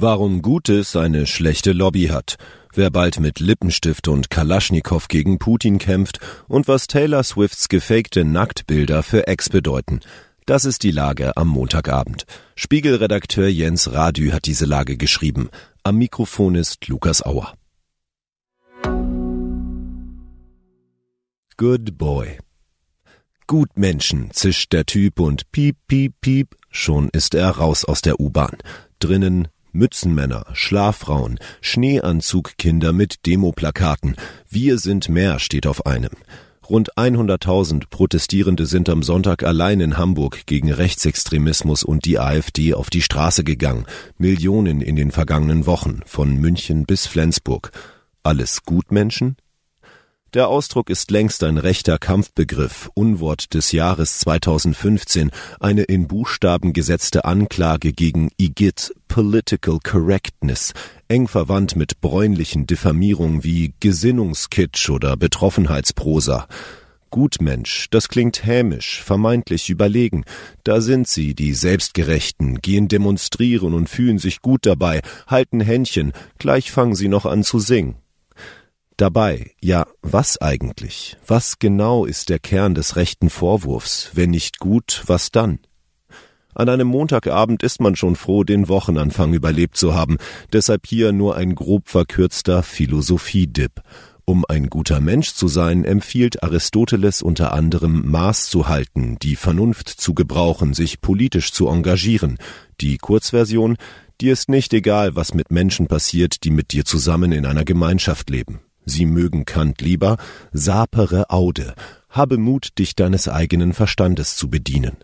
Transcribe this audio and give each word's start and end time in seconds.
Warum 0.00 0.42
Gutes 0.42 0.94
eine 0.94 1.26
schlechte 1.26 1.72
Lobby 1.72 2.06
hat, 2.06 2.36
wer 2.72 2.88
bald 2.88 3.18
mit 3.18 3.40
Lippenstift 3.40 4.06
und 4.06 4.30
Kalaschnikow 4.30 5.08
gegen 5.08 5.40
Putin 5.40 5.78
kämpft 5.78 6.20
und 6.46 6.68
was 6.68 6.86
Taylor 6.86 7.24
Swifts 7.24 7.68
gefakte 7.68 8.24
Nacktbilder 8.24 9.02
für 9.02 9.26
Ex 9.26 9.48
bedeuten. 9.48 9.98
Das 10.46 10.64
ist 10.64 10.84
die 10.84 10.92
Lage 10.92 11.36
am 11.36 11.48
Montagabend. 11.48 12.26
Spiegelredakteur 12.54 13.48
Jens 13.48 13.90
Radü 13.90 14.30
hat 14.30 14.46
diese 14.46 14.66
Lage 14.66 14.96
geschrieben. 14.96 15.48
Am 15.82 15.96
Mikrofon 15.96 16.54
ist 16.54 16.86
Lukas 16.86 17.26
Auer. 17.26 17.54
Good 21.56 21.98
boy. 21.98 22.38
Gut 23.48 23.70
Menschen, 23.74 24.30
zischt 24.30 24.72
der 24.72 24.86
Typ 24.86 25.18
und 25.18 25.50
piep, 25.50 25.76
piep, 25.88 26.14
piep, 26.20 26.54
schon 26.70 27.08
ist 27.08 27.34
er 27.34 27.50
raus 27.50 27.84
aus 27.84 28.00
der 28.00 28.20
U-Bahn. 28.20 28.58
Drinnen 29.00 29.48
Mützenmänner, 29.72 30.46
Schlaffrauen, 30.52 31.38
Schneeanzugkinder 31.60 32.92
mit 32.92 33.26
Demoplakaten. 33.26 34.16
Wir 34.48 34.78
sind 34.78 35.08
mehr 35.08 35.38
steht 35.38 35.66
auf 35.66 35.86
einem. 35.86 36.10
Rund 36.68 36.92
100.000 36.96 37.84
Protestierende 37.88 38.66
sind 38.66 38.90
am 38.90 39.02
Sonntag 39.02 39.42
allein 39.42 39.80
in 39.80 39.96
Hamburg 39.96 40.44
gegen 40.44 40.70
Rechtsextremismus 40.70 41.82
und 41.82 42.04
die 42.04 42.18
AfD 42.18 42.74
auf 42.74 42.90
die 42.90 43.00
Straße 43.00 43.42
gegangen. 43.42 43.86
Millionen 44.18 44.82
in 44.82 44.94
den 44.94 45.10
vergangenen 45.10 45.64
Wochen, 45.64 46.00
von 46.04 46.34
München 46.36 46.84
bis 46.84 47.06
Flensburg. 47.06 47.72
Alles 48.22 48.64
Gutmenschen? 48.64 49.36
Der 50.34 50.48
Ausdruck 50.48 50.90
ist 50.90 51.10
längst 51.10 51.42
ein 51.42 51.56
rechter 51.56 51.96
Kampfbegriff, 51.96 52.90
Unwort 52.92 53.54
des 53.54 53.72
Jahres 53.72 54.18
2015, 54.18 55.30
eine 55.58 55.84
in 55.84 56.06
Buchstaben 56.06 56.74
gesetzte 56.74 57.24
Anklage 57.24 57.94
gegen 57.94 58.28
IGIT, 58.36 58.92
Political 59.08 59.78
Correctness, 59.82 60.74
eng 61.08 61.28
verwandt 61.28 61.76
mit 61.76 62.02
bräunlichen 62.02 62.66
Diffamierungen 62.66 63.42
wie 63.42 63.72
Gesinnungskitsch 63.80 64.90
oder 64.90 65.16
Betroffenheitsprosa. 65.16 66.46
Gutmensch, 67.08 67.88
das 67.88 68.10
klingt 68.10 68.44
hämisch, 68.44 69.02
vermeintlich 69.02 69.70
überlegen. 69.70 70.26
Da 70.62 70.82
sind 70.82 71.08
sie, 71.08 71.34
die 71.34 71.54
Selbstgerechten, 71.54 72.60
gehen 72.60 72.88
demonstrieren 72.88 73.72
und 73.72 73.88
fühlen 73.88 74.18
sich 74.18 74.42
gut 74.42 74.66
dabei, 74.66 75.00
halten 75.26 75.60
Händchen, 75.60 76.12
gleich 76.38 76.70
fangen 76.70 76.94
sie 76.94 77.08
noch 77.08 77.24
an 77.24 77.44
zu 77.44 77.60
singen. 77.60 77.96
Dabei, 78.98 79.52
ja, 79.60 79.86
was 80.02 80.38
eigentlich? 80.38 81.16
Was 81.24 81.60
genau 81.60 82.04
ist 82.04 82.30
der 82.30 82.40
Kern 82.40 82.74
des 82.74 82.96
rechten 82.96 83.30
Vorwurfs? 83.30 84.10
Wenn 84.14 84.30
nicht 84.30 84.58
gut, 84.58 85.04
was 85.06 85.30
dann? 85.30 85.60
An 86.52 86.68
einem 86.68 86.88
Montagabend 86.88 87.62
ist 87.62 87.80
man 87.80 87.94
schon 87.94 88.16
froh, 88.16 88.42
den 88.42 88.68
Wochenanfang 88.68 89.34
überlebt 89.34 89.76
zu 89.76 89.94
haben, 89.94 90.18
deshalb 90.52 90.84
hier 90.84 91.12
nur 91.12 91.36
ein 91.36 91.54
grob 91.54 91.88
verkürzter 91.88 92.64
Philosophie-Dip. 92.64 93.82
Um 94.24 94.44
ein 94.48 94.68
guter 94.68 95.00
Mensch 95.00 95.32
zu 95.32 95.46
sein, 95.46 95.84
empfiehlt 95.84 96.42
Aristoteles 96.42 97.22
unter 97.22 97.52
anderem 97.52 98.10
Maß 98.10 98.50
zu 98.50 98.66
halten, 98.66 99.16
die 99.22 99.36
Vernunft 99.36 99.88
zu 99.88 100.12
gebrauchen, 100.12 100.74
sich 100.74 101.00
politisch 101.00 101.52
zu 101.52 101.68
engagieren. 101.68 102.36
Die 102.80 102.98
Kurzversion, 102.98 103.76
dir 104.20 104.32
ist 104.32 104.48
nicht 104.48 104.74
egal, 104.74 105.14
was 105.14 105.34
mit 105.34 105.52
Menschen 105.52 105.86
passiert, 105.86 106.42
die 106.42 106.50
mit 106.50 106.72
dir 106.72 106.84
zusammen 106.84 107.30
in 107.30 107.46
einer 107.46 107.64
Gemeinschaft 107.64 108.28
leben. 108.28 108.58
Sie 108.88 109.06
mögen 109.06 109.44
Kant 109.44 109.80
lieber, 109.80 110.16
sapere 110.52 111.30
aude, 111.30 111.74
habe 112.08 112.38
Mut, 112.38 112.78
dich 112.78 112.96
deines 112.96 113.28
eigenen 113.28 113.74
Verstandes 113.74 114.36
zu 114.36 114.48
bedienen. 114.48 114.96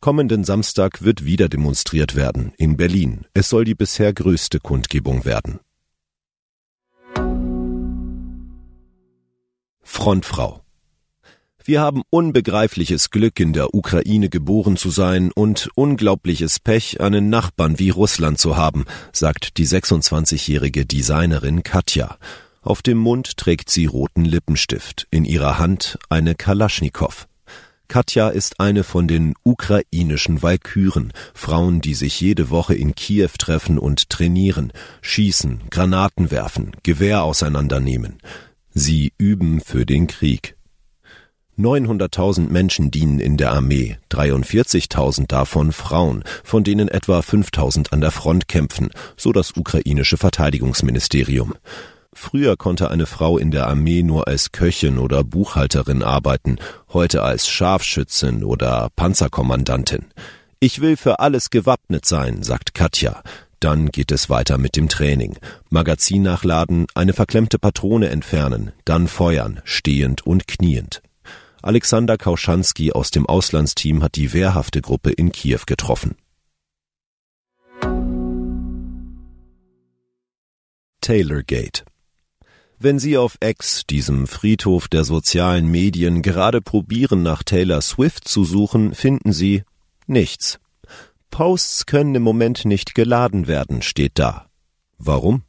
Kommenden 0.00 0.44
Samstag 0.44 1.02
wird 1.02 1.24
wieder 1.24 1.48
demonstriert 1.48 2.14
werden, 2.14 2.52
in 2.56 2.76
Berlin. 2.76 3.26
Es 3.34 3.48
soll 3.48 3.64
die 3.64 3.74
bisher 3.74 4.12
größte 4.12 4.60
Kundgebung 4.60 5.24
werden. 5.24 5.60
Frontfrau 9.82 10.62
wir 11.64 11.80
haben 11.80 12.02
unbegreifliches 12.10 13.10
Glück, 13.10 13.38
in 13.38 13.52
der 13.52 13.72
Ukraine 13.72 14.28
geboren 14.28 14.76
zu 14.76 14.90
sein 14.90 15.30
und 15.32 15.68
unglaubliches 15.76 16.58
Pech, 16.58 17.00
einen 17.00 17.30
Nachbarn 17.30 17.78
wie 17.78 17.90
Russland 17.90 18.38
zu 18.38 18.56
haben, 18.56 18.84
sagt 19.12 19.58
die 19.58 19.66
26-jährige 19.66 20.86
Designerin 20.86 21.62
Katja. 21.62 22.18
Auf 22.62 22.80
dem 22.80 22.98
Mund 22.98 23.36
trägt 23.36 23.70
sie 23.70 23.86
roten 23.86 24.24
Lippenstift, 24.24 25.08
in 25.10 25.24
ihrer 25.24 25.58
Hand 25.58 25.98
eine 26.08 26.36
Kalaschnikow. 26.36 27.26
Katja 27.88 28.28
ist 28.28 28.60
eine 28.60 28.84
von 28.84 29.08
den 29.08 29.34
ukrainischen 29.42 30.42
Walküren, 30.42 31.12
Frauen, 31.34 31.80
die 31.80 31.94
sich 31.94 32.20
jede 32.20 32.48
Woche 32.48 32.74
in 32.74 32.94
Kiew 32.94 33.28
treffen 33.36 33.78
und 33.78 34.08
trainieren, 34.08 34.72
schießen, 35.02 35.62
Granaten 35.70 36.30
werfen, 36.30 36.72
Gewehr 36.84 37.24
auseinandernehmen. 37.24 38.18
Sie 38.72 39.12
üben 39.18 39.60
für 39.60 39.84
den 39.84 40.06
Krieg. 40.06 40.56
900.000 41.58 42.48
Menschen 42.48 42.90
dienen 42.90 43.18
in 43.18 43.36
der 43.36 43.52
Armee, 43.52 43.98
43.000 44.10 45.26
davon 45.26 45.72
Frauen, 45.72 46.24
von 46.44 46.64
denen 46.64 46.88
etwa 46.88 47.18
5.000 47.18 47.92
an 47.92 48.00
der 48.00 48.12
Front 48.12 48.48
kämpfen, 48.48 48.88
so 49.18 49.32
das 49.32 49.52
ukrainische 49.56 50.16
Verteidigungsministerium. 50.16 51.54
Früher 52.14 52.56
konnte 52.56 52.90
eine 52.90 53.06
Frau 53.06 53.38
in 53.38 53.50
der 53.50 53.66
Armee 53.66 54.02
nur 54.02 54.28
als 54.28 54.52
Köchin 54.52 54.98
oder 54.98 55.24
Buchhalterin 55.24 56.02
arbeiten, 56.02 56.58
heute 56.92 57.22
als 57.22 57.48
Scharfschützin 57.48 58.44
oder 58.44 58.90
Panzerkommandantin. 58.96 60.06
Ich 60.60 60.80
will 60.80 60.96
für 60.96 61.20
alles 61.20 61.50
gewappnet 61.50 62.04
sein, 62.04 62.42
sagt 62.42 62.74
Katja. 62.74 63.22
Dann 63.60 63.90
geht 63.90 64.12
es 64.12 64.28
weiter 64.28 64.58
mit 64.58 64.76
dem 64.76 64.88
Training. 64.88 65.38
Magazin 65.70 66.22
nachladen, 66.22 66.86
eine 66.94 67.12
verklemmte 67.12 67.58
Patrone 67.58 68.10
entfernen, 68.10 68.72
dann 68.84 69.08
feuern, 69.08 69.60
stehend 69.64 70.26
und 70.26 70.46
kniend. 70.46 71.00
Alexander 71.62 72.18
Kauschanski 72.18 72.92
aus 72.92 73.10
dem 73.10 73.24
Auslandsteam 73.24 74.02
hat 74.02 74.16
die 74.16 74.32
wehrhafte 74.32 74.82
Gruppe 74.82 75.12
in 75.12 75.32
Kiew 75.32 75.60
getroffen. 75.64 76.16
Taylorgate 81.00 81.84
wenn 82.82 82.98
Sie 82.98 83.16
auf 83.16 83.38
X, 83.42 83.86
diesem 83.86 84.26
Friedhof 84.26 84.88
der 84.88 85.04
sozialen 85.04 85.68
Medien, 85.68 86.22
gerade 86.22 86.60
probieren, 86.60 87.22
nach 87.22 87.42
Taylor 87.42 87.80
Swift 87.80 88.26
zu 88.26 88.44
suchen, 88.44 88.94
finden 88.94 89.32
Sie 89.32 89.62
nichts. 90.06 90.58
Posts 91.30 91.86
können 91.86 92.14
im 92.14 92.22
Moment 92.22 92.64
nicht 92.64 92.94
geladen 92.94 93.46
werden, 93.46 93.82
steht 93.82 94.18
da. 94.18 94.46
Warum? 94.98 95.42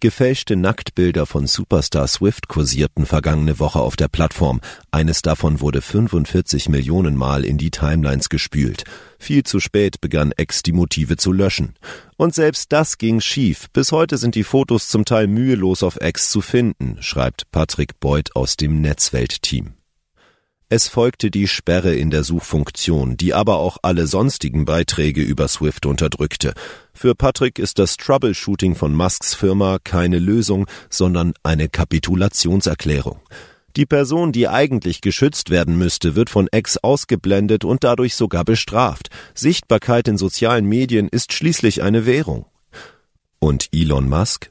Gefälschte 0.00 0.56
Nacktbilder 0.56 1.26
von 1.26 1.46
Superstar 1.46 2.06
Swift 2.06 2.48
kursierten 2.48 3.06
vergangene 3.06 3.58
Woche 3.58 3.80
auf 3.80 3.96
der 3.96 4.08
Plattform. 4.08 4.60
Eines 4.90 5.22
davon 5.22 5.60
wurde 5.60 5.80
45 5.80 6.68
Millionen 6.68 7.16
Mal 7.16 7.44
in 7.44 7.58
die 7.58 7.70
Timelines 7.70 8.28
gespült. 8.28 8.84
Viel 9.18 9.42
zu 9.42 9.60
spät 9.60 10.00
begann 10.00 10.32
Ex 10.32 10.62
die 10.62 10.72
Motive 10.72 11.16
zu 11.16 11.32
löschen. 11.32 11.74
Und 12.16 12.34
selbst 12.34 12.72
das 12.72 12.98
ging 12.98 13.20
schief. 13.20 13.66
Bis 13.72 13.92
heute 13.92 14.18
sind 14.18 14.34
die 14.34 14.44
Fotos 14.44 14.88
zum 14.88 15.04
Teil 15.04 15.26
mühelos 15.26 15.82
auf 15.82 15.96
Ex 15.96 16.30
zu 16.30 16.40
finden, 16.40 16.98
schreibt 17.00 17.50
Patrick 17.50 17.98
Beuth 18.00 18.36
aus 18.36 18.56
dem 18.56 18.80
Netzwelt-Team. 18.80 19.77
Es 20.70 20.86
folgte 20.86 21.30
die 21.30 21.48
Sperre 21.48 21.94
in 21.94 22.10
der 22.10 22.24
Suchfunktion, 22.24 23.16
die 23.16 23.32
aber 23.32 23.56
auch 23.56 23.78
alle 23.80 24.06
sonstigen 24.06 24.66
Beiträge 24.66 25.22
über 25.22 25.48
Swift 25.48 25.86
unterdrückte. 25.86 26.52
Für 26.92 27.14
Patrick 27.14 27.58
ist 27.58 27.78
das 27.78 27.96
Troubleshooting 27.96 28.74
von 28.74 28.92
Musks 28.92 29.34
Firma 29.34 29.78
keine 29.82 30.18
Lösung, 30.18 30.66
sondern 30.90 31.32
eine 31.42 31.70
Kapitulationserklärung. 31.70 33.20
Die 33.76 33.86
Person, 33.86 34.30
die 34.30 34.46
eigentlich 34.46 35.00
geschützt 35.00 35.48
werden 35.48 35.78
müsste, 35.78 36.16
wird 36.16 36.28
von 36.28 36.48
Ex 36.48 36.76
ausgeblendet 36.76 37.64
und 37.64 37.82
dadurch 37.82 38.14
sogar 38.14 38.44
bestraft. 38.44 39.08
Sichtbarkeit 39.34 40.06
in 40.06 40.18
sozialen 40.18 40.66
Medien 40.66 41.08
ist 41.08 41.32
schließlich 41.32 41.82
eine 41.82 42.04
Währung. 42.04 42.44
Und 43.38 43.70
Elon 43.72 44.06
Musk? 44.06 44.50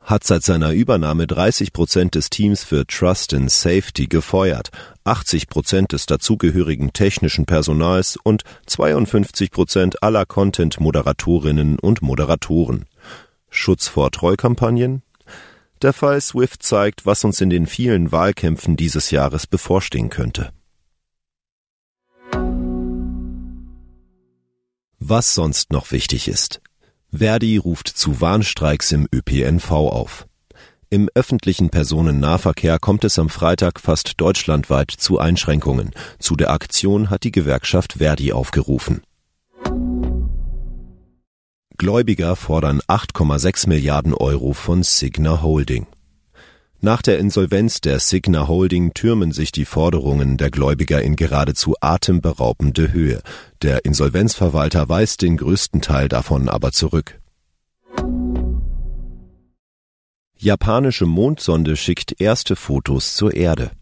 Hat 0.00 0.24
seit 0.24 0.42
seiner 0.42 0.72
Übernahme 0.72 1.26
30 1.26 1.72
Prozent 1.72 2.14
des 2.14 2.30
Teams 2.30 2.64
für 2.64 2.86
Trust 2.86 3.34
and 3.34 3.50
Safety 3.50 4.06
gefeuert, 4.06 4.70
80 5.04 5.48
Prozent 5.48 5.92
des 5.92 6.06
dazugehörigen 6.06 6.92
technischen 6.92 7.46
Personals 7.46 8.18
und 8.22 8.42
52 8.66 9.50
Prozent 9.50 10.02
aller 10.02 10.26
Content-Moderatorinnen 10.26 11.78
und 11.78 12.02
Moderatoren. 12.02 12.86
Schutz 13.50 13.88
vor 13.88 14.10
Treukampagnen? 14.10 15.02
Der 15.82 15.92
Fall 15.92 16.20
Swift 16.20 16.62
zeigt, 16.62 17.06
was 17.06 17.24
uns 17.24 17.40
in 17.40 17.50
den 17.50 17.66
vielen 17.66 18.12
Wahlkämpfen 18.12 18.76
dieses 18.76 19.10
Jahres 19.10 19.46
bevorstehen 19.46 20.10
könnte. 20.10 20.52
Was 24.98 25.34
sonst 25.34 25.72
noch 25.72 25.90
wichtig 25.90 26.28
ist. 26.28 26.60
Verdi 27.12 27.56
ruft 27.56 27.88
zu 27.88 28.20
Warnstreiks 28.20 28.92
im 28.92 29.08
ÖPNV 29.12 29.70
auf. 29.70 30.26
Im 30.90 31.08
öffentlichen 31.14 31.70
Personennahverkehr 31.70 32.78
kommt 32.78 33.04
es 33.04 33.18
am 33.18 33.28
Freitag 33.28 33.80
fast 33.80 34.20
deutschlandweit 34.20 34.90
zu 34.90 35.18
Einschränkungen. 35.18 35.90
Zu 36.18 36.36
der 36.36 36.50
Aktion 36.50 37.10
hat 37.10 37.24
die 37.24 37.32
Gewerkschaft 37.32 37.94
Verdi 37.94 38.32
aufgerufen. 38.32 39.02
Gläubiger 41.78 42.36
fordern 42.36 42.80
8,6 42.88 43.68
Milliarden 43.68 44.14
Euro 44.14 44.52
von 44.52 44.82
Signa 44.82 45.42
Holding. 45.42 45.86
Nach 46.82 47.02
der 47.02 47.18
Insolvenz 47.18 47.82
der 47.82 48.00
Signa 48.00 48.48
Holding 48.48 48.94
türmen 48.94 49.32
sich 49.32 49.52
die 49.52 49.66
Forderungen 49.66 50.38
der 50.38 50.50
Gläubiger 50.50 51.02
in 51.02 51.14
geradezu 51.14 51.74
atemberaubende 51.78 52.90
Höhe. 52.90 53.20
Der 53.60 53.84
Insolvenzverwalter 53.84 54.88
weist 54.88 55.20
den 55.20 55.36
größten 55.36 55.82
Teil 55.82 56.08
davon 56.08 56.48
aber 56.48 56.72
zurück. 56.72 57.20
Japanische 60.38 61.04
Mondsonde 61.04 61.76
schickt 61.76 62.18
erste 62.18 62.56
Fotos 62.56 63.14
zur 63.14 63.34
Erde. 63.34 63.72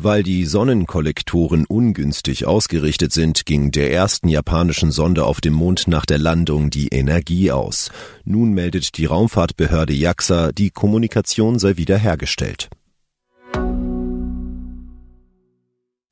Weil 0.00 0.22
die 0.22 0.44
Sonnenkollektoren 0.44 1.66
ungünstig 1.66 2.46
ausgerichtet 2.46 3.12
sind, 3.12 3.46
ging 3.46 3.72
der 3.72 3.92
ersten 3.92 4.28
japanischen 4.28 4.92
Sonde 4.92 5.24
auf 5.24 5.40
dem 5.40 5.54
Mond 5.54 5.88
nach 5.88 6.06
der 6.06 6.18
Landung 6.18 6.70
die 6.70 6.86
Energie 6.86 7.50
aus. 7.50 7.90
Nun 8.24 8.52
meldet 8.52 8.96
die 8.96 9.06
Raumfahrtbehörde 9.06 9.92
JAXA, 9.92 10.52
die 10.52 10.70
Kommunikation 10.70 11.58
sei 11.58 11.78
wiederhergestellt. 11.78 12.70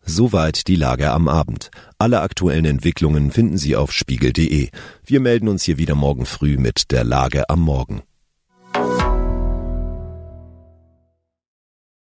Soweit 0.05 0.67
die 0.67 0.75
Lage 0.75 1.13
am 1.13 1.29
Abend. 1.29 1.71
Alle 1.97 2.23
aktuellen 2.23 2.65
Entwicklungen 2.65 3.31
finden 3.31 3.57
Sie 3.57 3.77
auf 3.77 3.93
spiegel.de. 3.93 4.69
Wir 5.05 5.21
melden 5.21 5.47
uns 5.47 5.63
hier 5.63 5.79
wieder 5.79 5.95
morgen 5.95 6.27
früh 6.27 6.57
mit 6.59 6.91
der 6.91 7.05
Lage 7.05 7.49
am 7.49 7.61
Morgen. 7.61 8.03